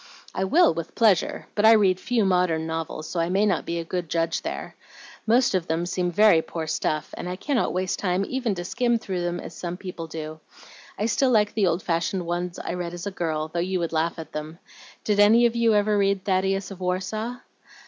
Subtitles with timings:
[0.33, 3.77] "I will, with pleasure; but I read few modern novels, so I may not be
[3.77, 4.75] a good judge there.
[5.27, 8.97] Most of them seem very poor stuff, and I cannot waste time even to skim
[8.97, 10.39] them as some people do.
[10.97, 13.93] I still like the old fashioned ones I read as a girl, though you would
[13.93, 14.57] laugh at them.
[15.03, 17.35] Did any of you ever read 'Thaddeus of Warsaw'?"